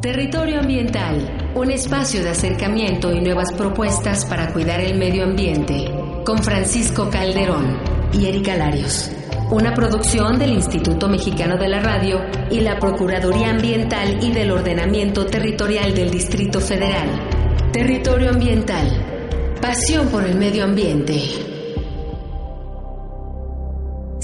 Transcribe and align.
Territorio 0.00 0.60
Ambiental, 0.60 1.52
un 1.54 1.70
espacio 1.70 2.22
de 2.22 2.30
acercamiento 2.30 3.12
y 3.12 3.20
nuevas 3.20 3.52
propuestas 3.52 4.24
para 4.24 4.50
cuidar 4.50 4.80
el 4.80 4.96
medio 4.96 5.24
ambiente, 5.24 5.92
con 6.24 6.42
Francisco 6.42 7.10
Calderón 7.10 7.76
y 8.10 8.24
Erika 8.24 8.56
Larios. 8.56 9.10
Una 9.50 9.74
producción 9.74 10.38
del 10.38 10.52
Instituto 10.52 11.06
Mexicano 11.06 11.58
de 11.58 11.68
la 11.68 11.80
Radio 11.80 12.24
y 12.50 12.60
la 12.60 12.78
Procuraduría 12.78 13.50
Ambiental 13.50 14.24
y 14.24 14.32
del 14.32 14.52
Ordenamiento 14.52 15.26
Territorial 15.26 15.94
del 15.94 16.10
Distrito 16.10 16.60
Federal. 16.60 17.08
Territorio 17.70 18.30
Ambiental, 18.30 18.88
pasión 19.60 20.08
por 20.08 20.24
el 20.24 20.34
medio 20.34 20.64
ambiente. 20.64 21.49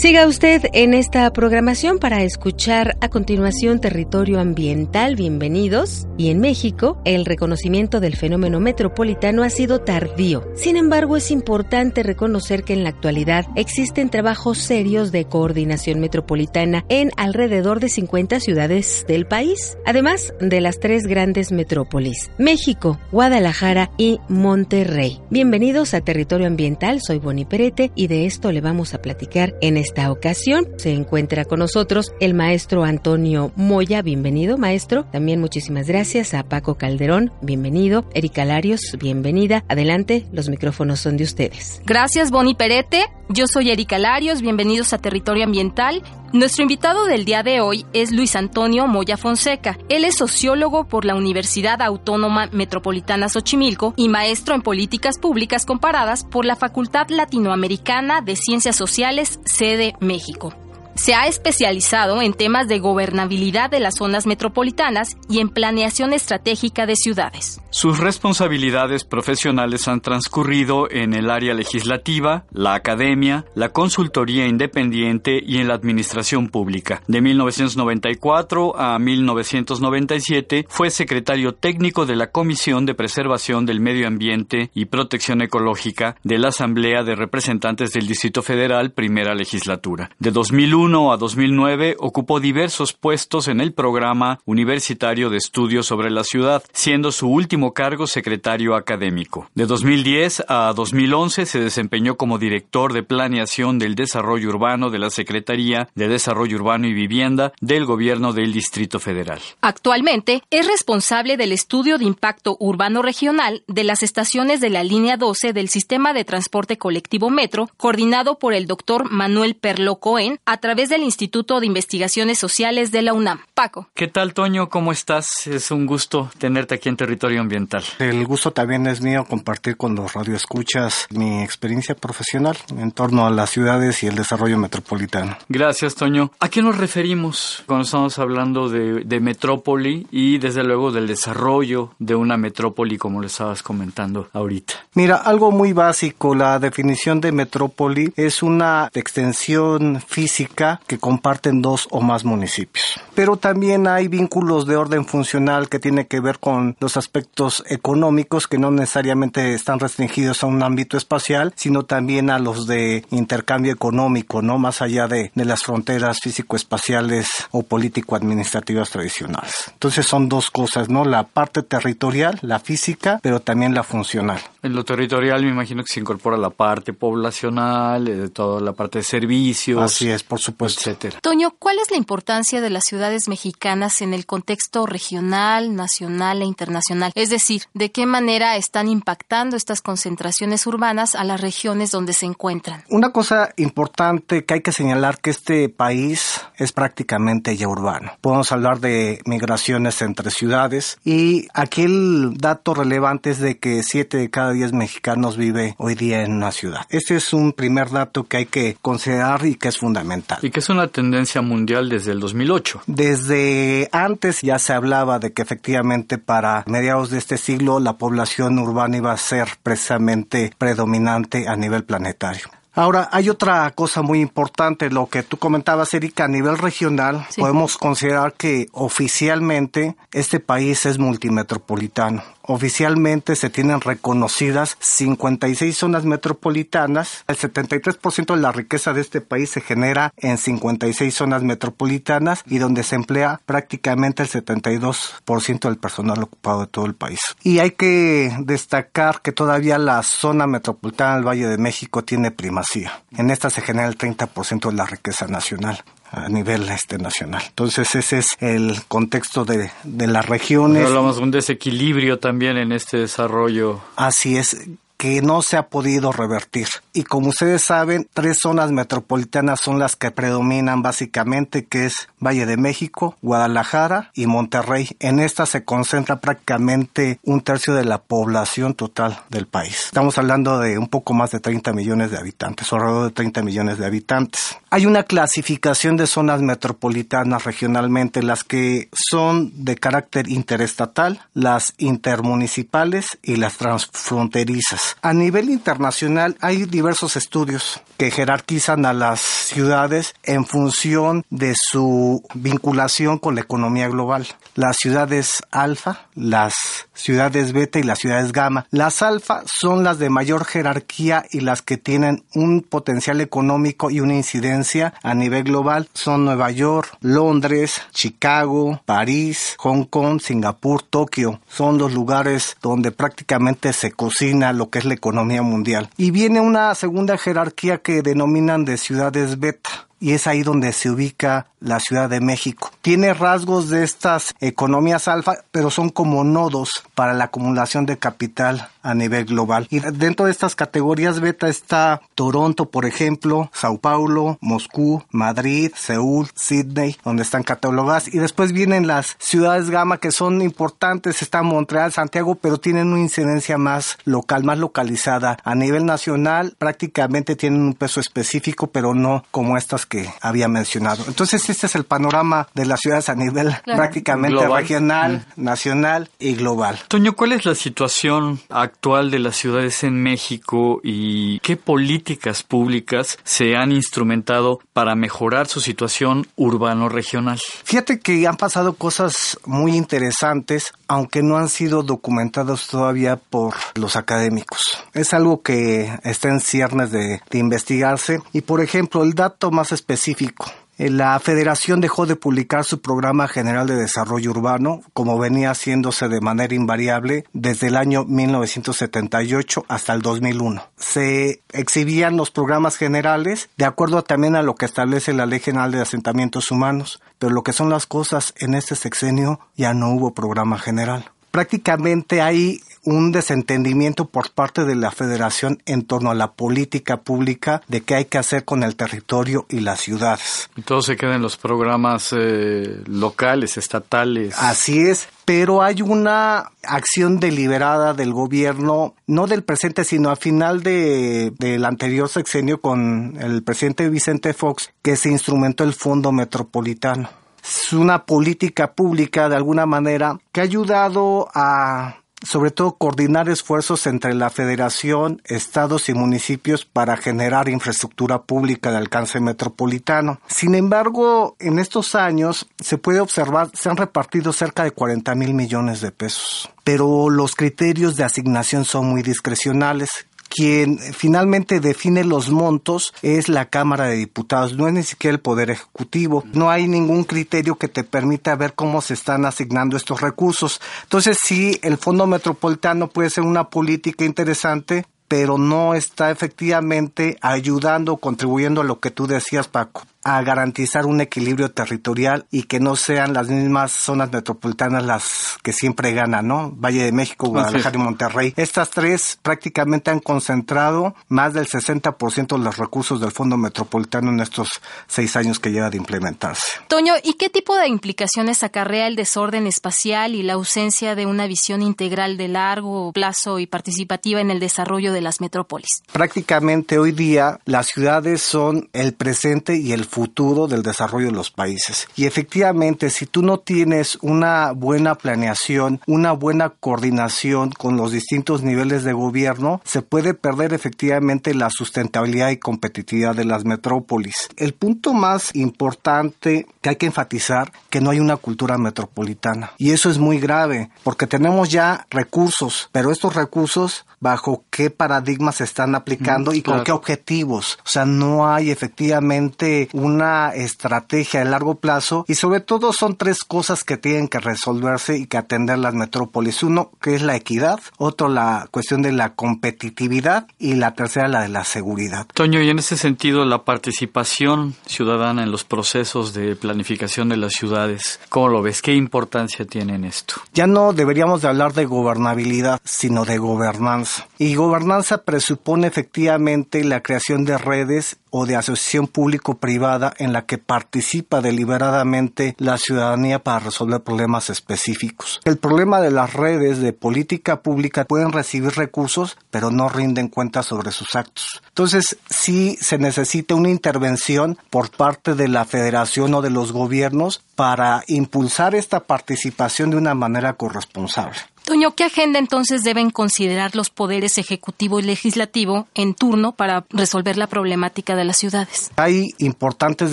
Siga 0.06 0.28
usted 0.28 0.62
en 0.73 0.95
esta 0.95 1.33
programación 1.33 1.98
para 1.98 2.23
escuchar 2.23 2.97
a 3.01 3.09
continuación 3.09 3.80
Territorio 3.80 4.38
Ambiental. 4.38 5.16
Bienvenidos. 5.16 6.06
Y 6.16 6.30
en 6.30 6.38
México, 6.38 7.02
el 7.05 7.24
reconocimiento 7.24 7.98
del 7.98 8.14
fenómeno 8.14 8.61
metropolitano 8.61 9.42
ha 9.42 9.50
sido 9.50 9.81
tardío. 9.81 10.48
Sin 10.55 10.77
embargo, 10.77 11.16
es 11.16 11.33
importante 11.33 12.05
reconocer 12.05 12.62
que 12.62 12.72
en 12.72 12.84
la 12.84 12.91
actualidad 12.91 13.47
existen 13.56 14.08
trabajos 14.08 14.58
serios 14.58 15.11
de 15.11 15.25
coordinación 15.25 15.98
metropolitana 15.98 16.84
en 16.88 17.11
alrededor 17.16 17.81
de 17.81 17.88
50 17.88 18.38
ciudades 18.38 19.05
del 19.09 19.27
país, 19.27 19.77
además 19.84 20.33
de 20.38 20.61
las 20.61 20.78
tres 20.78 21.09
grandes 21.09 21.50
metrópolis, 21.50 22.31
México, 22.38 23.00
Guadalajara 23.11 23.91
y 23.98 24.20
Monterrey. 24.28 25.20
Bienvenidos 25.31 25.94
a 25.94 26.00
Territorio 26.00 26.47
Ambiental, 26.47 27.00
soy 27.03 27.19
Boni 27.19 27.44
Perete 27.44 27.91
y 27.97 28.06
de 28.06 28.25
esto 28.25 28.53
le 28.53 28.61
vamos 28.61 28.94
a 28.94 29.03
platicar 29.03 29.56
en 29.61 29.77
esta 29.97 30.11
ocasión. 30.11 30.69
Se 30.77 30.92
encuentra 30.92 31.47
con 31.47 31.61
nosotros 31.61 32.12
el 32.20 32.34
maestro 32.34 32.84
Antonio 32.84 33.50
Moya, 33.56 34.03
bienvenido 34.03 34.58
maestro. 34.58 35.05
También 35.06 35.41
muchísimas 35.41 35.86
gracias 35.86 36.34
a 36.34 36.42
Paco 36.42 36.75
Calderón, 36.75 37.33
bienvenido. 37.41 38.05
Erika 38.12 38.44
Larios, 38.44 38.80
bienvenida. 38.98 39.64
Adelante, 39.69 40.27
los 40.33 40.50
micrófonos 40.50 41.00
son 41.00 41.16
de 41.16 41.25
ustedes. 41.25 41.80
Gracias, 41.86 42.30
Boni 42.30 42.55
Perete. 42.55 43.06
Yo 43.28 43.47
soy 43.48 43.70
Erika 43.70 43.98
Larios, 43.98 44.42
bienvenidos 44.42 44.92
a 44.92 44.98
Territorio 44.98 45.44
Ambiental. 45.44 46.03
Nuestro 46.33 46.62
invitado 46.62 47.06
del 47.06 47.25
día 47.25 47.42
de 47.42 47.60
hoy 47.60 47.86
es 47.92 48.12
Luis 48.12 48.36
Antonio 48.36 48.86
Moya 48.86 49.16
Fonseca. 49.16 49.78
Él 49.88 50.05
es 50.05 50.16
sociólogo 50.16 50.86
por 50.86 51.05
la 51.05 51.14
Universidad 51.14 51.81
Autónoma 51.83 52.48
Metropolitana 52.53 53.28
Xochimilco 53.28 53.94
y 53.97 54.08
maestro 54.08 54.55
en 54.55 54.62
políticas 54.62 55.19
públicas 55.19 55.64
comparadas 55.64 56.25
por 56.25 56.44
la 56.44 56.55
Facultad 56.55 57.08
Latinoamericana 57.08 58.20
de 58.20 58.36
Ciencias 58.36 58.77
Sociales, 58.77 59.41
sede 59.44 59.86
México. 60.01 60.53
Se 60.97 61.14
ha 61.14 61.27
especializado 61.27 62.22
en 62.22 62.33
temas 62.33 62.69
de 62.69 62.78
gobernabilidad 62.78 63.69
de 63.69 63.80
las 63.80 63.97
zonas 63.97 64.27
metropolitanas 64.27 65.16
y 65.28 65.41
en 65.41 65.50
planeación 65.50 66.14
estratégica 66.14 66.86
de 66.86 66.97
ciudades. 66.97 67.61
Sus 67.70 67.98
responsabilidades 67.98 69.05
profesionales 69.05 69.88
han 69.88 70.00
transcurrido 70.00 70.91
en 70.91 71.12
el 71.12 71.30
área 71.30 71.53
legislativa, 71.53 72.44
la 72.50 72.75
academia, 72.75 73.44
la 73.54 73.69
consultoría 73.69 74.47
independiente 74.47 75.38
y 75.44 75.59
en 75.59 75.69
la 75.69 75.75
administración 75.75 76.48
pública. 76.48 77.03
De 77.06 77.21
1994 77.21 78.81
a 78.81 78.98
1997 78.98 80.65
fue 80.69 80.88
secretario 80.88 81.53
técnico 81.53 82.06
de 82.06 82.16
la 82.16 82.31
Comisión 82.31 82.87
de 82.87 82.94
Preservación 82.94 83.66
del 83.66 83.81
Medio 83.81 84.09
Ambiente 84.09 84.71
y 84.72 84.87
Protección 84.87 85.42
Ecológica 85.42 86.16
de 86.25 86.38
la 86.38 86.48
Asamblea 86.48 87.03
de 87.03 87.15
Representantes 87.15 87.92
del 87.92 88.06
Distrito 88.06 88.41
Federal, 88.41 88.92
primera 88.92 89.34
legislatura. 89.34 90.10
De 90.19 90.31
2001 90.31 90.85
a 90.86 91.16
2009 91.16 91.97
ocupó 91.98 92.38
diversos 92.38 92.92
puestos 92.92 93.48
en 93.48 93.60
el 93.60 93.72
programa 93.72 94.38
universitario 94.44 95.30
de 95.30 95.36
estudios 95.36 95.84
sobre 95.84 96.10
la 96.10 96.22
ciudad, 96.22 96.62
siendo 96.72 97.10
su 97.10 97.28
último 97.28 97.74
cargo 97.74 98.06
secretario 98.06 98.76
académico. 98.76 99.50
De 99.56 99.66
2010 99.66 100.44
a 100.47 100.72
2011 100.76 101.47
se 101.47 101.58
desempeñó 101.58 102.16
como 102.16 102.38
director 102.38 102.92
de 102.92 103.02
planeación 103.02 103.80
del 103.80 103.97
desarrollo 103.97 104.48
urbano 104.48 104.91
de 104.91 105.00
la 105.00 105.10
Secretaría 105.10 105.88
de 105.97 106.06
Desarrollo 106.06 106.56
Urbano 106.56 106.86
y 106.86 106.94
Vivienda 106.94 107.53
del 107.60 107.84
Gobierno 107.84 108.32
del 108.32 108.53
Distrito 108.53 109.00
Federal. 109.00 109.41
Actualmente 109.62 110.44
es 110.50 110.68
responsable 110.68 111.36
del 111.36 111.50
estudio 111.50 111.98
de 111.98 112.04
impacto 112.04 112.56
urbano 112.60 113.03
regional 113.03 113.64
de 113.66 113.82
las 113.82 114.04
estaciones 114.04 114.60
de 114.60 114.70
la 114.70 114.84
línea 114.84 115.16
12 115.16 115.53
del 115.53 115.68
sistema 115.68 116.12
de 116.12 116.24
transporte 116.24 116.78
colectivo 116.78 117.28
Metro, 117.28 117.68
coordinado 117.76 118.38
por 118.38 118.54
el 118.54 118.68
doctor 118.68 119.10
Manuel 119.10 119.56
Perlo 119.56 119.97
Cohen 119.97 120.38
a 120.47 120.58
través 120.58 120.75
del 120.76 121.03
Instituto 121.03 121.59
de 121.59 121.66
Investigaciones 121.66 122.38
Sociales 122.38 122.92
de 122.92 123.00
la 123.00 123.14
UNAM. 123.14 123.41
Paco. 123.54 123.88
¿Qué 123.94 124.09
tal, 124.09 124.34
Toño? 124.34 124.69
¿Cómo 124.69 124.92
estás? 124.92 125.47
Es 125.47 125.70
un 125.70 125.87
gusto 125.87 126.31
tenerte 126.38 126.75
aquí 126.75 126.91
en 126.91 126.98
Territorio 126.98 127.41
Ambiental. 127.41 127.82
El 127.98 128.26
gusto 128.26 128.50
también 128.50 128.86
es 128.86 129.00
mío 129.00 129.25
compartir 129.25 129.78
con 129.78 129.94
los 129.94 130.12
radioescuchas 130.12 131.06
mi 131.10 131.42
experiencia 131.42 131.94
profesional 131.94 132.59
en 132.76 132.92
torno 132.92 133.26
a 133.26 133.31
las 133.31 133.48
ciudades 133.48 134.03
y 134.03 134.06
el 134.06 134.16
desarrollo 134.16 134.59
metropolitano. 134.59 135.38
Gracias, 135.48 135.94
Toño. 135.94 136.31
¿A 136.41 136.50
qué 136.50 136.60
nos 136.60 136.76
referimos 136.76 137.62
cuando 137.66 137.84
estamos 137.84 138.19
hablando 138.19 138.69
de, 138.69 139.04
de 139.04 139.20
metrópoli 139.20 140.06
y 140.10 140.36
desde 140.36 140.62
luego 140.62 140.92
del 140.92 141.06
desarrollo 141.06 141.94
de 141.98 142.15
una 142.15 142.36
metrópoli 142.36 142.98
como 142.98 143.22
lo 143.22 143.26
estabas 143.26 143.62
comentando 143.62 144.28
ahorita? 144.34 144.75
Mira, 144.92 145.16
algo 145.16 145.50
muy 145.50 145.72
básico, 145.72 146.34
la 146.34 146.59
definición 146.59 147.22
de 147.22 147.32
metrópoli 147.32 148.12
es 148.15 148.42
una 148.42 148.91
extensión 148.92 150.03
física 150.06 150.66
que 150.87 150.99
comparten 150.99 151.62
dos 151.62 151.88
o 151.91 152.00
más 152.00 152.25
municipios. 152.25 153.00
Pero 153.15 153.37
también 153.37 153.87
hay 153.87 154.09
vínculos 154.09 154.66
de 154.66 154.77
orden 154.77 155.04
funcional 155.06 155.69
que 155.69 155.78
tiene 155.78 156.06
que 156.06 156.21
ver 156.21 156.38
con 156.38 156.77
los 156.81 156.97
aspectos 156.97 157.65
económicos 157.69 158.47
que 158.47 158.59
no 158.59 158.71
necesariamente 158.71 159.54
están 159.54 159.81
restringidos 159.81 160.43
a 160.43 160.47
un 160.47 160.62
ámbito 160.62 160.97
espacial, 160.97 161.53
sino 161.56 161.84
también 161.84 162.31
a 162.31 162.38
los 162.38 162.66
de 162.66 163.04
intercambio 163.10 163.72
económico, 163.72 164.43
no 164.43 164.59
más 164.59 164.82
allá 164.82 165.09
de, 165.09 165.31
de 165.34 165.44
las 165.44 165.62
fronteras 165.62 166.19
físico-espaciales 166.21 167.28
o 167.50 167.62
político-administrativas 167.62 168.91
tradicionales. 168.91 169.71
Entonces 169.72 170.06
son 170.06 170.28
dos 170.28 170.50
cosas, 170.50 170.88
¿no? 170.88 171.04
La 171.04 171.25
parte 171.25 171.62
territorial, 171.62 172.38
la 172.43 172.59
física, 172.59 173.21
pero 173.22 173.41
también 173.41 173.75
la 173.75 173.83
funcional. 173.83 174.41
En 174.62 174.75
lo 174.75 174.84
territorial 174.84 175.44
me 175.44 175.50
imagino 175.50 175.83
que 175.84 175.93
se 175.93 176.00
incorpora 176.00 176.37
la 176.37 176.50
parte 176.50 176.93
poblacional, 176.93 178.09
eh, 178.09 178.28
toda 178.31 178.60
la 178.60 178.72
parte 178.72 178.98
de 178.98 179.04
servicios. 179.04 179.81
Así 179.81 180.10
es, 180.10 180.22
por 180.22 180.41
supuesto. 180.41 180.56
Etcétera. 180.59 181.19
Toño, 181.21 181.55
¿cuál 181.59 181.78
es 181.78 181.91
la 181.91 181.97
importancia 181.97 182.61
de 182.61 182.71
las 182.71 182.84
ciudades 182.84 183.28
mexicanas 183.28 184.00
en 184.03 184.15
el 184.15 184.27
contexto 184.27 184.87
regional, 184.87 185.75
nacional 185.75 186.43
e 186.43 186.44
internacional? 186.44 187.12
Es 187.15 187.31
decir, 187.31 187.65
¿de 187.75 187.91
qué 187.91 188.06
manera 188.06 188.56
están 188.56 188.89
impactando 188.89 189.56
estas 189.56 189.83
concentraciones 189.83 190.66
urbanas 190.66 191.15
a 191.15 191.25
las 191.25 191.41
regiones 191.41 191.91
donde 191.91 192.12
se 192.12 192.27
encuentran? 192.27 192.84
Una 192.89 193.12
cosa 193.12 193.53
importante 193.56 194.45
que 194.45 194.55
hay 194.55 194.62
que 194.62 194.72
señalar 194.72 195.21
que 195.21 195.31
este 195.31 195.69
país 195.69 196.41
es 196.59 196.72
prácticamente 196.72 197.56
ya 197.56 197.69
urbano. 197.69 198.12
Podemos 198.21 198.53
hablar 198.53 198.81
de 198.81 199.21
migraciones 199.25 200.03
entre 200.03 200.31
ciudades 200.31 200.98
y 201.04 201.48
aquí 201.54 201.83
el 201.83 202.36
dato 202.39 202.75
relevante 202.75 203.30
es 203.30 203.39
de 203.39 203.59
que 203.59 203.83
7 203.83 204.16
de 204.16 204.30
cada 204.30 204.53
10 204.53 204.72
mexicanos 204.72 205.36
vive 205.36 205.75
hoy 205.78 205.95
día 205.95 206.22
en 206.22 206.33
una 206.33 206.53
ciudad. 206.53 206.83
Este 206.91 207.16
es 207.16 207.33
un 207.33 207.53
primer 207.53 207.91
dato 207.91 208.25
que 208.25 208.39
hay 208.39 208.47
que 208.47 208.77
considerar 208.80 209.47
y 209.47 209.57
que 209.57 209.69
es 209.69 209.78
fundamental. 209.78 210.39
Y 210.42 210.51
que 210.51 210.60
es 210.60 210.69
una 210.69 210.89
tendencia 210.89 211.42
mundial 211.42 211.89
desde 211.89 212.13
el 212.13 212.21
2008. 212.21 212.83
Desde 212.86 213.89
antes 213.92 214.41
ya 214.42 214.59
se 214.59 214.72
hablaba 214.72 215.19
de 215.19 215.33
que 215.33 215.42
efectivamente 215.42 216.19
para 216.19 216.65
mediados 216.66 217.10
de 217.10 217.19
este 217.19 217.39
siglo 217.39 217.80
la 217.80 217.95
población 217.95 218.59
urbana 218.59 218.97
iba 218.97 219.13
a 219.13 219.16
ser 219.16 219.48
precisamente 219.63 220.53
predominante 220.59 221.48
a 221.48 221.57
nivel 221.57 221.84
planetario. 221.84 222.48
Ahora, 222.78 223.09
hay 223.11 223.31
otra 223.31 223.71
cosa 223.71 224.03
muy 224.03 224.21
importante, 224.21 224.91
lo 224.91 225.07
que 225.07 225.23
tú 225.23 225.39
comentabas, 225.39 225.95
Erika, 225.95 226.25
a 226.25 226.28
nivel 226.28 226.59
regional, 226.59 227.27
Sí. 227.31 227.41
podemos 227.41 227.78
considerar 227.78 228.34
que 228.34 228.67
oficialmente 228.73 229.97
este 230.13 230.41
país 230.41 230.84
es 230.84 230.99
multimetropolitano. 230.99 232.23
Oficialmente 232.47 233.37
se 233.37 233.51
tienen 233.51 233.81
reconocidas 233.81 234.77
56 234.81 235.77
zonas 235.77 236.04
metropolitanas. 236.04 237.25
El 237.28 237.37
73% 237.37 238.34
de 238.34 238.41
la 238.41 238.53
riqueza 238.53 238.93
de 238.93 239.01
este 239.01 239.21
país 239.21 239.51
se 239.51 239.60
genera 239.60 240.13
en 240.16 240.39
56 240.39 241.15
zonas 241.15 241.43
metropolitanas 241.43 242.43
y 242.47 242.59
donde 242.59 242.83
se 242.83 242.97
emplea 242.97 243.41
prácticamente 243.47 244.22
el 244.22 244.28
72% 244.28 245.60
del 245.60 245.78
personal 245.78 246.22
ocupado 246.22 246.60
de 246.60 246.66
todo 246.66 246.87
el 246.87 246.95
país. 246.95 247.21
Y 247.43 247.59
hay 247.59 247.72
que 247.72 248.34
destacar 248.41 249.22
que 249.22 249.33
todavía 249.33 249.78
la 249.78 250.03
zona 250.03 250.47
metropolitana 250.47 251.16
del 251.16 251.25
Valle 251.27 251.47
de 251.47 251.59
México 251.59 252.04
tiene 252.04 252.31
primacía. 252.31 253.03
En 253.16 253.31
esta 253.31 253.51
se 253.51 253.63
genera 253.63 253.89
el 253.89 253.99
30% 253.99 254.71
de 254.71 254.77
la 254.77 254.87
riqueza 254.87 255.27
nacional 255.27 255.84
a 256.16 256.28
nivel 256.28 256.68
este 256.71 256.99
nacional. 256.99 257.42
Entonces 257.47 257.95
ese 257.95 258.18
es 258.18 258.37
el 258.40 258.83
contexto 258.88 259.45
de, 259.45 259.71
de 259.85 260.07
las 260.07 260.26
regiones. 260.26 260.87
hablamos 260.87 261.16
de 261.16 261.23
un 261.23 261.30
desequilibrio 261.30 262.18
también 262.18 262.57
en 262.57 262.73
este 262.73 262.97
desarrollo. 262.99 263.80
Así 263.97 264.37
es 264.37 264.57
que 264.97 265.23
no 265.23 265.43
se 265.43 265.57
ha 265.57 265.69
podido 265.69 266.12
revertir. 266.12 266.69
Y 266.93 267.04
como 267.04 267.28
ustedes 267.28 267.62
saben, 267.62 268.09
tres 268.12 268.38
zonas 268.40 268.73
metropolitanas 268.73 269.61
son 269.61 269.78
las 269.78 269.97
que 269.97 270.11
predominan 270.11 270.83
básicamente, 270.83 271.66
que 271.66 271.87
es 271.87 272.09
Valle 272.19 272.47
de 272.47 272.57
México, 272.57 273.16
Guadalajara 273.23 274.11
y 274.14 274.26
Monterrey. 274.26 274.88
En 275.00 275.21
esta 275.21 275.47
se 275.47 275.64
concentra 275.64 276.21
prácticamente 276.21 277.21
un 277.23 277.40
tercio 277.40 277.75
de 277.75 277.85
la 277.85 277.99
población 277.99 278.75
total 278.75 279.21
del 279.28 279.47
país. 279.47 279.85
Estamos 279.87 280.19
hablando 280.19 280.59
de 280.59 280.78
un 280.78 280.88
poco 280.88 281.14
más 281.14 281.31
de 281.31 281.40
30 281.40 281.73
millones 281.73 282.11
de 282.11 282.19
habitantes, 282.19 282.73
alrededor 282.73 283.04
de 283.04 283.12
30 283.12 283.42
millones 283.42 283.78
de 283.78 283.87
habitantes. 283.87 284.57
Hay 284.71 284.87
una 284.87 285.02
clasificación 285.02 285.97
de 285.97 286.07
zonas 286.07 286.42
metropolitanas 286.42 287.45
regionalmente, 287.45 288.23
las 288.23 288.45
que 288.45 288.88
son 288.92 289.64
de 289.64 289.76
carácter 289.76 290.28
interestatal, 290.28 291.21
las 291.35 291.75
intermunicipales 291.78 293.19
y 293.23 293.37
las 293.37 293.57
transfronterizas. 293.57 294.86
A 295.02 295.12
nivel 295.12 295.50
internacional 295.50 296.37
hay 296.40 296.64
diversos 296.64 297.16
estudios 297.16 297.80
que 297.97 298.11
jerarquizan 298.11 298.87
a 298.87 298.92
las 298.92 299.21
ciudades 299.21 300.14
en 300.23 300.44
función 300.44 301.25
de 301.30 301.54
su 301.56 302.23
vinculación 302.35 303.18
con 303.18 303.35
la 303.35 303.40
economía 303.40 303.88
global. 303.88 304.26
Las 304.54 304.76
ciudades 304.76 305.42
alfa, 305.50 306.06
las 306.14 306.86
ciudades 306.97 307.52
beta 307.52 307.78
y 307.78 307.83
las 307.83 308.00
ciudades 308.00 308.33
gamma. 308.33 308.66
Las 308.71 309.02
alfa 309.02 309.43
son 309.47 309.85
las 309.85 309.99
de 309.99 310.11
mayor 310.11 310.45
jerarquía 310.45 311.25
y 311.31 311.40
las 311.40 311.62
que 311.62 311.76
tienen 311.76 312.25
un 312.35 312.62
potencial 312.62 313.21
económico 313.21 313.90
y 313.90 314.00
una 314.00 314.14
incidencia 314.14 314.95
a 315.02 315.14
nivel 315.14 315.45
global. 315.45 315.88
Son 315.93 316.25
Nueva 316.25 316.50
York, 316.50 316.97
Londres, 317.00 317.83
Chicago, 317.93 318.81
París, 318.85 319.54
Hong 319.59 319.85
Kong, 319.85 320.21
Singapur, 320.21 320.83
Tokio. 320.83 321.40
Son 321.49 321.78
los 321.78 321.93
lugares 321.93 322.57
donde 322.62 322.90
prácticamente 322.90 323.73
se 323.73 323.92
cocina 323.92 324.52
lo 324.52 324.71
que 324.71 324.78
es 324.78 324.85
la 324.85 324.95
economía 324.95 325.42
mundial. 325.42 325.90
Y 325.97 326.11
viene 326.11 326.40
una 326.40 326.75
segunda 326.75 327.19
jerarquía 327.19 327.78
que 327.78 328.02
denominan 328.02 328.64
de 328.64 328.78
ciudades 328.78 329.38
beta 329.38 329.86
y 330.00 330.12
es 330.12 330.26
ahí 330.26 330.43
donde 330.43 330.73
se 330.73 330.90
ubica 330.90 331.47
la 331.61 331.81
Ciudad 331.81 332.09
de 332.09 332.21
México. 332.21 332.71
Tiene 332.83 333.14
rasgos 333.14 333.71
de 333.71 333.85
estas 333.85 334.35
economías 334.40 335.09
alfa, 335.09 335.37
pero 335.50 335.71
son 335.71 335.90
como 335.90 336.25
nodos 336.25 336.83
para 336.95 337.14
la 337.14 337.25
acumulación 337.25 337.87
de 337.87 337.99
capital 337.99 338.69
a 338.87 338.94
nivel 338.94 339.25
global. 339.25 339.66
Y 339.71 339.80
dentro 339.80 340.26
de 340.26 340.33
estas 340.33 340.54
categorías 340.54 341.18
beta 341.21 341.49
está 341.49 342.00
Toronto, 342.14 342.71
por 342.71 342.87
ejemplo, 342.87 343.50
Sao 343.52 343.78
Paulo, 343.78 344.38
Moscú, 344.40 345.02
Madrid, 345.11 345.73
Seúl, 345.75 346.28
Sydney, 346.35 346.97
donde 347.04 347.25
están 347.25 347.42
catalogadas. 347.42 348.12
Y 348.14 348.18
después 348.18 348.52
vienen 348.52 348.87
las 348.87 349.16
ciudades 349.18 349.71
gamma 349.71 349.99
que 349.99 350.12
son 350.12 350.40
importantes, 350.40 351.21
está 351.21 351.42
Montreal, 351.42 351.92
Santiago, 351.92 352.37
pero 352.37 352.59
tienen 352.59 352.92
una 352.92 353.00
incidencia 353.00 353.59
más 353.59 353.99
local, 354.04 354.44
más 354.44 354.59
localizada. 354.59 355.37
A 355.42 355.54
nivel 355.56 355.85
nacional 355.85 356.54
prácticamente 356.56 357.35
tienen 357.35 357.62
un 357.62 357.75
peso 357.75 357.99
específico, 357.99 358.68
pero 358.68 358.94
no 358.94 359.25
como 359.32 359.56
estas 359.56 359.85
que 359.85 360.09
había 360.21 360.47
mencionado. 360.47 361.04
Entonces 361.09 361.50
este 361.50 361.66
es 361.66 361.75
el 361.75 361.85
panorama 361.85 362.49
de 362.54 362.66
las 362.66 362.80
ciudades 362.80 363.09
a 363.09 363.16
nivel 363.16 363.52
prácticamente 363.64 364.47
regional, 364.47 365.26
nacional 365.35 366.09
y 366.21 366.35
global. 366.37 366.78
Toño, 366.87 367.14
¿cuál 367.14 367.32
es 367.32 367.44
la 367.44 367.56
situación 367.56 368.40
actual 368.49 368.75
de 368.87 369.19
las 369.19 369.37
ciudades 369.37 369.83
en 369.83 370.00
México 370.00 370.81
y 370.85 371.40
qué 371.40 371.57
políticas 371.57 372.45
públicas 372.45 373.19
se 373.25 373.57
han 373.57 373.73
instrumentado 373.73 374.61
para 374.73 374.95
mejorar 374.95 375.49
su 375.49 375.61
situación 375.61 376.28
urbano-regional? 376.37 377.40
Fíjate 377.64 377.99
que 377.99 378.28
han 378.28 378.37
pasado 378.37 378.75
cosas 378.75 379.40
muy 379.45 379.75
interesantes, 379.75 380.73
aunque 380.87 381.25
no 381.25 381.37
han 381.37 381.49
sido 381.49 381.83
documentadas 381.83 382.69
todavía 382.69 383.17
por 383.17 383.55
los 383.75 383.97
académicos. 383.97 384.61
Es 384.95 385.12
algo 385.12 385.43
que 385.43 385.93
está 386.05 386.28
en 386.28 386.38
ciernes 386.38 386.93
de, 386.93 387.21
investigarse 387.33 388.21
y, 388.33 388.43
por 388.43 388.62
ejemplo, 388.62 389.02
el 389.02 389.14
dato 389.14 389.50
más 389.50 389.73
específico 389.73 390.47
la 390.78 391.19
federación 391.19 391.81
dejó 391.81 392.07
de 392.07 392.17
publicar 392.17 392.64
su 392.64 392.81
programa 392.81 393.28
general 393.28 393.67
de 393.67 393.76
desarrollo 393.76 394.31
urbano, 394.31 394.83
como 394.93 395.19
venía 395.19 395.50
haciéndose 395.50 396.09
de 396.09 396.21
manera 396.21 396.55
invariable 396.55 397.25
desde 397.33 397.69
el 397.69 397.76
año 397.76 398.05
1978 398.05 399.64
hasta 399.69 399.95
el 399.95 400.02
2001. 400.02 400.62
Se 400.76 401.40
exhibían 401.52 402.17
los 402.17 402.31
programas 402.31 402.76
generales 402.76 403.49
de 403.57 403.64
acuerdo 403.64 404.05
también 404.05 404.37
a 404.37 404.43
lo 404.43 404.55
que 404.55 404.67
establece 404.67 405.12
la 405.12 405.26
Ley 405.26 405.40
General 405.40 405.73
de 405.73 405.81
Asentamientos 405.81 406.50
Humanos, 406.50 407.00
pero 407.19 407.33
lo 407.33 407.43
que 407.43 407.52
son 407.52 407.71
las 407.71 407.87
cosas 407.87 408.35
en 408.38 408.55
este 408.55 408.75
sexenio 408.75 409.40
ya 409.57 409.73
no 409.73 409.90
hubo 409.90 410.12
programa 410.12 410.59
general 410.59 411.11
prácticamente 411.37 412.23
hay 412.23 412.62
un 412.87 413.12
desentendimiento 413.12 414.06
por 414.06 414.30
parte 414.30 414.64
de 414.64 414.76
la 414.76 414.90
federación 414.90 415.61
en 415.66 415.83
torno 415.83 416.11
a 416.11 416.14
la 416.14 416.33
política 416.33 416.99
pública 416.99 417.61
de 417.68 417.83
qué 417.83 417.97
hay 417.97 418.04
que 418.06 418.16
hacer 418.16 418.44
con 418.44 418.62
el 418.62 418.76
territorio 418.76 419.44
y 419.49 419.61
las 419.61 419.80
ciudades. 419.80 420.49
Y 420.56 420.62
todo 420.62 420.80
se 420.83 420.97
queda 420.97 421.16
en 421.16 421.23
los 421.23 421.37
programas 421.37 422.14
eh, 422.16 422.83
locales, 422.87 423.59
estatales. 423.59 424.35
Así 424.38 424.80
es, 424.80 425.09
pero 425.25 425.62
hay 425.62 425.83
una 425.83 426.52
acción 426.62 427.18
deliberada 427.18 427.92
del 427.92 428.12
gobierno, 428.12 428.94
no 429.09 429.26
del 429.26 429.42
presente, 429.42 429.85
sino 429.85 430.11
al 430.11 430.16
final 430.16 430.62
de, 430.62 431.32
del 431.38 431.64
anterior 431.64 432.09
sexenio 432.09 432.61
con 432.61 433.16
el 433.21 433.42
presidente 433.42 433.88
Vicente 433.88 434.32
Fox, 434.32 434.73
que 434.80 434.97
se 434.97 435.11
instrumentó 435.11 435.64
el 435.64 435.75
Fondo 435.75 436.12
Metropolitano. 436.12 437.09
Es 437.42 437.73
una 437.73 438.04
política 438.04 438.73
pública 438.73 439.28
de 439.28 439.37
alguna 439.37 439.66
manera 439.66 440.18
que 440.32 440.40
ha 440.40 440.44
ayudado 440.44 441.28
a 441.35 441.97
sobre 442.23 442.50
todo 442.50 442.76
coordinar 442.76 443.28
esfuerzos 443.28 443.87
entre 443.87 444.14
la 444.14 444.30
federación, 444.30 445.21
estados 445.25 445.88
y 445.88 445.95
municipios 445.95 446.64
para 446.64 446.97
generar 446.97 447.49
infraestructura 447.49 448.23
pública 448.23 448.71
de 448.71 448.78
alcance 448.78 449.21
metropolitano. 449.21 450.21
Sin 450.26 450.54
embargo, 450.54 451.37
en 451.38 451.59
estos 451.59 451.95
años 451.95 452.49
se 452.59 452.78
puede 452.78 453.00
observar, 453.00 453.50
se 453.54 453.68
han 453.68 453.76
repartido 453.76 454.33
cerca 454.33 454.64
de 454.64 454.71
40 454.71 455.14
mil 455.14 455.35
millones 455.35 455.80
de 455.80 455.92
pesos, 455.92 456.50
pero 456.64 457.11
los 457.11 457.35
criterios 457.35 457.96
de 457.96 458.04
asignación 458.04 458.64
son 458.64 458.87
muy 458.87 459.02
discrecionales 459.02 460.06
quien 460.28 460.78
finalmente 460.78 461.61
define 461.61 462.04
los 462.04 462.30
montos 462.30 462.92
es 463.02 463.28
la 463.28 463.47
Cámara 463.47 463.87
de 463.87 463.97
Diputados, 463.97 464.56
no 464.56 464.66
es 464.68 464.75
ni 464.75 464.83
siquiera 464.83 465.14
el 465.14 465.21
Poder 465.21 465.50
Ejecutivo. 465.50 466.25
No 466.33 466.50
hay 466.50 466.68
ningún 466.68 467.04
criterio 467.04 467.56
que 467.56 467.68
te 467.68 467.85
permita 467.85 468.37
ver 468.37 468.54
cómo 468.54 468.80
se 468.80 468.95
están 468.95 469.25
asignando 469.25 469.76
estos 469.76 470.00
recursos. 470.00 470.61
Entonces, 470.85 471.18
sí, 471.23 471.59
el 471.62 471.78
Fondo 471.78 472.06
Metropolitano 472.06 472.88
puede 472.88 473.11
ser 473.11 473.25
una 473.25 473.49
política 473.50 474.04
interesante, 474.04 474.87
pero 475.09 475.38
no 475.38 475.75
está 475.75 476.11
efectivamente 476.11 477.16
ayudando, 477.21 477.97
contribuyendo 477.97 478.61
a 478.61 478.64
lo 478.64 478.80
que 478.80 478.90
tú 478.90 479.06
decías, 479.06 479.49
Paco, 479.49 479.83
a 480.06 480.22
garantizar 480.22 480.86
un 480.86 481.00
equilibrio 481.00 481.50
territorial 481.50 482.26
y 482.30 482.44
que 482.44 482.60
no 482.60 482.76
sean 482.76 483.12
las 483.12 483.28
mismas 483.28 483.72
zonas 483.72 484.12
metropolitanas 484.12 484.84
las 484.84 485.36
que 485.42 485.52
siempre 485.52 485.92
ganan, 485.94 486.28
¿no? 486.28 486.52
Valle 486.52 486.84
de 486.84 486.92
México, 486.92 487.26
Guadalajara 487.26 487.76
y 487.76 487.82
Monterrey. 487.82 488.34
Estas 488.36 488.70
tres 488.70 489.18
prácticamente 489.20 489.90
han 489.90 489.98
concentrado 489.98 490.94
más 491.08 491.34
del 491.34 491.48
60% 491.48 492.38
de 492.38 492.44
los 492.44 492.56
recursos 492.56 493.00
del 493.00 493.10
Fondo 493.10 493.36
Metropolitano 493.36 494.12
en 494.12 494.20
estos 494.20 494.60
seis 494.86 495.16
años 495.16 495.40
que 495.40 495.50
lleva 495.50 495.70
de 495.70 495.78
implementarse. 495.78 496.60
Toño, 496.68 496.94
¿y 497.02 497.14
qué 497.14 497.28
tipo 497.28 497.56
de 497.56 497.66
implicaciones 497.66 498.44
acarrea 498.44 498.86
el 498.86 498.94
desorden 498.94 499.48
espacial 499.48 500.14
y 500.14 500.22
la 500.22 500.34
ausencia 500.34 500.94
de 500.94 501.06
una 501.06 501.26
visión 501.26 501.62
integral 501.62 502.16
de 502.16 502.28
largo 502.28 502.92
plazo 502.92 503.40
y 503.40 503.48
participativa 503.48 504.20
en 504.20 504.30
el 504.30 504.38
desarrollo 504.38 504.92
de 504.92 505.00
las 505.00 505.20
metrópolis? 505.20 505.82
Prácticamente 505.90 506.78
hoy 506.78 506.92
día 506.92 507.40
las 507.44 507.66
ciudades 507.66 508.22
son 508.22 508.68
el 508.72 508.94
presente 508.94 509.56
y 509.56 509.72
el 509.72 509.84
futuro 509.84 509.95
del 509.96 510.62
desarrollo 510.62 511.06
de 511.06 511.12
los 511.12 511.30
países. 511.30 511.88
Y 511.96 512.04
efectivamente, 512.04 512.90
si 512.90 513.06
tú 513.06 513.22
no 513.22 513.38
tienes 513.38 513.98
una 514.02 514.52
buena 514.52 514.94
planeación, 514.94 515.80
una 515.86 516.12
buena 516.12 516.50
coordinación 516.50 517.50
con 517.50 517.76
los 517.76 517.92
distintos 517.92 518.42
niveles 518.42 518.84
de 518.84 518.92
gobierno, 518.92 519.60
se 519.64 519.82
puede 519.82 520.12
perder 520.12 520.52
efectivamente 520.52 521.34
la 521.34 521.48
sustentabilidad 521.50 522.30
y 522.30 522.36
competitividad 522.36 523.14
de 523.14 523.24
las 523.24 523.44
metrópolis. 523.44 524.28
El 524.36 524.52
punto 524.52 524.92
más 524.92 525.34
importante 525.34 526.46
que 526.60 526.68
hay 526.68 526.76
que 526.76 526.86
enfatizar 526.86 527.52
que 527.70 527.80
no 527.80 527.90
hay 527.90 528.00
una 528.00 528.16
cultura 528.16 528.58
metropolitana. 528.58 529.52
Y 529.56 529.72
eso 529.72 529.88
es 529.90 529.98
muy 529.98 530.18
grave, 530.18 530.70
porque 530.82 531.06
tenemos 531.06 531.50
ya 531.50 531.86
recursos, 531.90 532.68
pero 532.72 532.90
estos 532.90 533.14
recursos 533.14 533.86
bajo 534.00 534.44
qué 534.50 534.70
paradigmas 534.70 535.36
se 535.36 535.44
están 535.44 535.74
aplicando 535.74 536.34
y 536.34 536.42
con 536.42 536.64
qué 536.64 536.72
objetivos. 536.72 537.58
O 537.64 537.68
sea, 537.68 537.84
no 537.84 538.28
hay 538.28 538.50
efectivamente 538.50 539.68
una 539.87 540.35
estrategia 540.35 541.23
a 541.23 541.25
largo 541.25 541.57
plazo 541.57 542.05
y 542.09 542.14
sobre 542.14 542.40
todo 542.40 542.73
son 542.73 542.97
tres 542.97 543.25
cosas 543.25 543.64
que 543.64 543.76
tienen 543.76 544.09
que 544.09 544.19
resolverse 544.19 544.99
y 544.99 545.07
que 545.07 545.16
atender 545.16 545.59
las 545.59 545.75
metrópolis. 545.75 546.43
Uno, 546.43 546.71
que 546.81 546.95
es 546.95 547.02
la 547.02 547.16
equidad, 547.16 547.61
otro, 547.78 548.09
la 548.09 548.49
cuestión 548.50 548.83
de 548.83 548.93
la 548.93 549.14
competitividad 549.14 550.26
y 550.38 550.55
la 550.55 550.75
tercera, 550.75 551.09
la 551.09 551.23
de 551.23 551.28
la 551.28 551.45
seguridad. 551.45 552.07
Toño, 552.12 552.43
y 552.43 552.50
en 552.50 552.59
ese 552.59 552.76
sentido, 552.76 553.25
la 553.25 553.45
participación 553.45 554.55
ciudadana 554.66 555.23
en 555.23 555.31
los 555.31 555.45
procesos 555.45 556.12
de 556.12 556.37
planificación 556.37 557.09
de 557.09 557.16
las 557.16 557.33
ciudades, 557.33 558.00
¿cómo 558.09 558.28
lo 558.28 558.43
ves? 558.43 558.62
¿Qué 558.62 558.75
importancia 558.75 559.45
tiene 559.45 559.75
en 559.75 559.85
esto? 559.85 560.16
Ya 560.33 560.47
no 560.47 560.73
deberíamos 560.73 561.23
de 561.23 561.28
hablar 561.28 561.52
de 561.52 561.64
gobernabilidad, 561.64 562.61
sino 562.64 563.05
de 563.05 563.19
gobernanza. 563.19 564.09
Y 564.19 564.35
gobernanza 564.35 565.05
presupone 565.05 565.66
efectivamente 565.66 566.64
la 566.64 566.83
creación 566.83 567.25
de 567.25 567.38
redes 567.38 567.99
o 568.18 568.25
de 568.25 568.35
asociación 568.35 568.87
público-privada 568.87 569.92
en 569.99 570.14
la 570.14 570.25
que 570.25 570.38
participa 570.38 571.20
deliberadamente 571.20 572.35
la 572.38 572.56
ciudadanía 572.56 573.18
para 573.23 573.40
resolver 573.40 573.82
problemas 573.82 574.30
específicos. 574.30 575.20
El 575.25 575.37
problema 575.37 575.82
de 575.82 575.90
las 575.90 576.14
redes 576.14 576.58
de 576.61 576.73
política 576.73 577.42
pública 577.42 577.85
pueden 577.85 578.12
recibir 578.12 578.52
recursos, 578.52 579.18
pero 579.30 579.50
no 579.50 579.68
rinden 579.68 580.08
cuentas 580.08 580.46
sobre 580.46 580.70
sus 580.70 580.96
actos. 580.96 581.42
Entonces, 581.49 581.99
sí 582.08 582.56
se 582.58 582.78
necesita 582.78 583.35
una 583.35 583.50
intervención 583.50 584.38
por 584.49 584.70
parte 584.70 585.14
de 585.14 585.28
la 585.28 585.44
federación 585.44 586.14
o 586.14 586.23
de 586.23 586.30
los 586.30 586.52
gobiernos 586.52 587.23
para 587.35 587.85
impulsar 587.87 588.54
esta 588.54 588.80
participación 588.80 589.70
de 589.70 589.76
una 589.76 589.94
manera 589.94 590.32
corresponsable. 590.35 591.18
Toño, 591.46 591.76
¿qué 591.76 591.84
agenda 591.84 592.18
entonces 592.18 592.64
deben 592.64 592.90
considerar 592.90 593.54
los 593.54 593.70
poderes 593.70 594.18
ejecutivo 594.18 594.80
y 594.80 594.82
legislativo 594.82 595.68
en 595.76 595.94
turno 595.94 596.32
para 596.32 596.66
resolver 596.70 597.16
la 597.16 597.28
problemática 597.28 597.94
de 597.94 598.04
las 598.04 598.16
ciudades? 598.16 598.72
Hay 598.74 599.10
importantes 599.18 599.92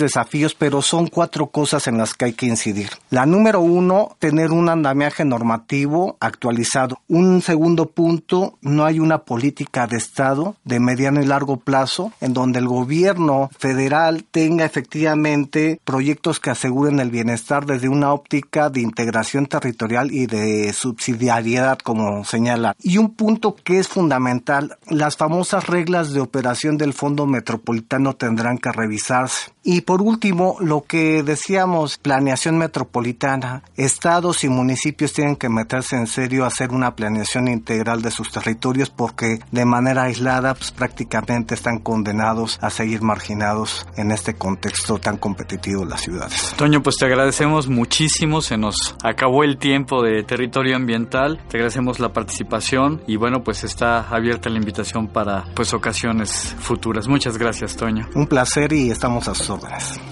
desafíos, 0.00 0.56
pero 0.56 0.82
son 0.82 1.06
cuatro 1.06 1.46
cosas 1.46 1.86
en 1.86 1.96
las 1.96 2.14
que 2.14 2.24
hay 2.24 2.32
que 2.32 2.46
incidir. 2.46 2.90
La 3.10 3.24
número 3.24 3.60
uno, 3.60 4.16
tener 4.18 4.50
un 4.50 4.68
andamiaje 4.68 5.24
normativo 5.24 6.16
actualizado. 6.18 6.98
Un 7.06 7.40
segundo 7.40 7.86
punto, 7.86 8.58
no 8.60 8.84
hay 8.84 8.98
una 8.98 9.18
política 9.18 9.86
de 9.86 9.98
Estado 9.98 10.56
de 10.64 10.80
mediano 10.80 11.22
y 11.22 11.26
largo 11.26 11.58
plazo 11.58 12.10
en 12.20 12.32
donde 12.34 12.58
el 12.58 12.66
gobierno 12.66 13.48
federal 13.56 14.24
tenga 14.28 14.64
efectivamente 14.64 15.80
proyectos 15.84 16.40
que 16.40 16.50
aseguren 16.50 16.98
el 16.98 17.10
bienestar 17.10 17.64
desde 17.64 17.88
una 17.88 18.12
óptica 18.12 18.70
de 18.70 18.80
integración 18.80 19.46
territorial 19.46 20.12
y 20.12 20.26
de 20.26 20.72
subsidiariedad 20.72 21.43
como 21.82 22.24
señala. 22.24 22.74
Y 22.80 22.98
un 22.98 23.14
punto 23.14 23.54
que 23.54 23.78
es 23.78 23.88
fundamental, 23.88 24.78
las 24.88 25.16
famosas 25.16 25.66
reglas 25.66 26.12
de 26.12 26.20
operación 26.20 26.76
del 26.76 26.92
Fondo 26.92 27.26
Metropolitano 27.26 28.14
tendrán 28.14 28.58
que 28.58 28.72
revisarse. 28.72 29.53
Y 29.66 29.80
por 29.80 30.02
último, 30.02 30.56
lo 30.60 30.82
que 30.82 31.22
decíamos, 31.22 31.96
planeación 31.96 32.58
metropolitana, 32.58 33.62
estados 33.76 34.44
y 34.44 34.50
municipios 34.50 35.14
tienen 35.14 35.36
que 35.36 35.48
meterse 35.48 35.96
en 35.96 36.06
serio 36.06 36.44
a 36.44 36.48
hacer 36.48 36.70
una 36.70 36.94
planeación 36.94 37.48
integral 37.48 38.02
de 38.02 38.10
sus 38.10 38.30
territorios 38.30 38.90
porque 38.90 39.38
de 39.50 39.64
manera 39.64 40.02
aislada 40.02 40.54
pues, 40.54 40.70
prácticamente 40.70 41.54
están 41.54 41.78
condenados 41.78 42.58
a 42.60 42.68
seguir 42.68 43.00
marginados 43.00 43.86
en 43.96 44.10
este 44.10 44.34
contexto 44.34 44.98
tan 44.98 45.16
competitivo 45.16 45.80
de 45.80 45.90
las 45.90 46.02
ciudades. 46.02 46.54
Toño, 46.58 46.82
pues 46.82 46.96
te 46.98 47.06
agradecemos 47.06 47.66
muchísimo, 47.68 48.42
se 48.42 48.58
nos 48.58 48.94
acabó 49.02 49.44
el 49.44 49.56
tiempo 49.56 50.02
de 50.02 50.22
territorio 50.24 50.76
ambiental, 50.76 51.40
te 51.48 51.56
agradecemos 51.56 52.00
la 52.00 52.12
participación 52.12 53.02
y 53.06 53.16
bueno, 53.16 53.42
pues 53.42 53.64
está 53.64 54.00
abierta 54.10 54.50
la 54.50 54.58
invitación 54.58 55.08
para 55.08 55.44
pues 55.54 55.72
ocasiones 55.72 56.54
futuras. 56.58 57.08
Muchas 57.08 57.38
gracias, 57.38 57.76
Toño. 57.76 58.06
Un 58.14 58.26
placer 58.26 58.70
y 58.74 58.90
estamos 58.90 59.26
a 59.28 59.34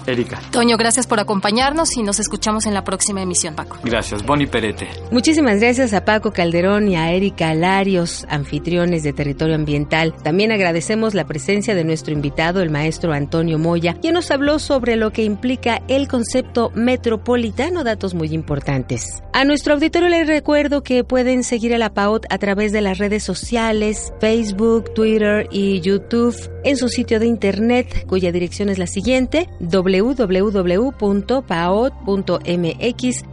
Erika. 0.05 0.39
Toño, 0.51 0.77
gracias 0.77 1.07
por 1.07 1.19
acompañarnos 1.19 1.95
y 1.97 2.03
nos 2.03 2.19
escuchamos 2.19 2.65
en 2.65 2.73
la 2.73 2.83
próxima 2.83 3.21
emisión, 3.21 3.55
Paco. 3.55 3.77
Gracias, 3.83 4.25
Bonnie 4.25 4.47
Perete. 4.47 4.87
Muchísimas 5.11 5.59
gracias 5.59 5.93
a 5.93 6.05
Paco 6.05 6.31
Calderón 6.31 6.87
y 6.89 6.95
a 6.95 7.11
Erika 7.11 7.49
Alarios, 7.49 8.25
anfitriones 8.29 9.03
de 9.03 9.13
Territorio 9.13 9.55
Ambiental. 9.55 10.13
También 10.23 10.51
agradecemos 10.51 11.13
la 11.13 11.25
presencia 11.25 11.75
de 11.75 11.83
nuestro 11.83 12.13
invitado, 12.13 12.61
el 12.61 12.69
maestro 12.69 13.13
Antonio 13.13 13.57
Moya, 13.57 13.95
quien 14.01 14.13
nos 14.13 14.31
habló 14.31 14.59
sobre 14.59 14.95
lo 14.95 15.11
que 15.11 15.23
implica 15.23 15.81
el 15.87 16.07
concepto 16.07 16.71
metropolitano, 16.75 17.83
datos 17.83 18.13
muy 18.13 18.33
importantes. 18.33 19.21
A 19.33 19.45
nuestro 19.45 19.73
auditorio 19.73 20.09
les 20.09 20.27
recuerdo 20.27 20.83
que 20.83 21.03
pueden 21.03 21.43
seguir 21.43 21.73
a 21.73 21.77
la 21.77 21.93
PAOT 21.93 22.25
a 22.29 22.37
través 22.37 22.71
de 22.71 22.81
las 22.81 22.97
redes 22.97 23.23
sociales, 23.23 24.13
Facebook, 24.19 24.93
Twitter 24.93 25.47
y 25.51 25.81
YouTube, 25.81 26.35
en 26.63 26.77
su 26.77 26.87
sitio 26.89 27.19
de 27.19 27.25
internet, 27.25 28.05
cuya 28.07 28.31
dirección 28.31 28.69
es 28.69 28.77
la 28.77 28.87
siguiente 28.87 29.32
www.paot.mx 29.59 30.93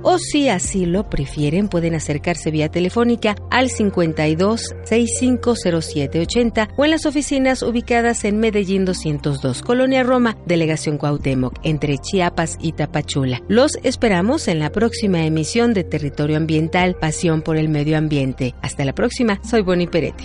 o 0.02 0.18
si 0.18 0.48
así 0.48 0.86
lo 0.86 1.08
prefieren 1.08 1.68
pueden 1.68 1.94
acercarse 1.94 2.50
vía 2.50 2.68
telefónica 2.70 3.36
al 3.50 3.70
52 3.70 4.74
650780 4.84 6.70
o 6.76 6.84
en 6.84 6.90
las 6.90 7.06
oficinas 7.06 7.62
ubicadas 7.62 8.24
en 8.24 8.38
Medellín 8.38 8.84
202, 8.84 9.62
Colonia 9.62 10.02
Roma, 10.02 10.36
Delegación 10.46 10.98
Cuauhtémoc, 10.98 11.58
entre 11.62 11.98
Chiapas 11.98 12.56
y 12.60 12.72
Tapachula. 12.72 13.40
Los 13.48 13.78
esperamos 13.82 14.48
en 14.48 14.58
la 14.58 14.70
próxima 14.70 15.24
emisión 15.24 15.74
de 15.74 15.84
Territorio 15.84 16.36
Ambiental, 16.36 16.96
Pasión 16.96 17.42
por 17.42 17.56
el 17.56 17.68
Medio 17.68 17.96
Ambiente. 17.98 18.54
Hasta 18.62 18.84
la 18.84 18.94
próxima, 18.94 19.40
soy 19.42 19.62
Boni 19.62 19.86
Perete. 19.86 20.24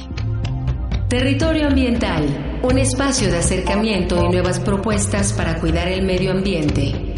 Territorio 1.07 1.67
Ambiental, 1.67 2.59
un 2.63 2.79
espacio 2.79 3.29
de 3.29 3.38
acercamiento 3.38 4.24
y 4.24 4.27
nuevas 4.27 4.59
propuestas 4.59 5.33
para 5.33 5.59
cuidar 5.59 5.88
el 5.88 6.03
medio 6.03 6.31
ambiente. 6.31 7.13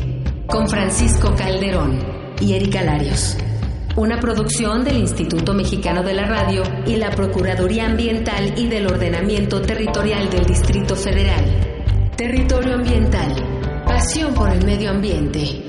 Con 0.45 0.67
Francisco 0.67 1.33
Calderón 1.33 1.97
y 2.41 2.53
Erika 2.53 2.83
Larios. 2.83 3.37
Una 3.95 4.19
producción 4.19 4.83
del 4.83 4.97
Instituto 4.97 5.53
Mexicano 5.53 6.03
de 6.03 6.13
la 6.15 6.25
Radio 6.25 6.63
y 6.85 6.97
la 6.97 7.11
Procuraduría 7.11 7.85
Ambiental 7.85 8.55
y 8.57 8.67
del 8.67 8.87
Ordenamiento 8.87 9.61
Territorial 9.61 10.29
del 10.29 10.43
Distrito 10.43 10.93
Federal. 10.97 11.45
Territorio 12.17 12.75
Ambiental, 12.75 13.33
pasión 13.85 14.33
por 14.33 14.51
el 14.51 14.65
medio 14.65 14.89
ambiente. 14.89 15.66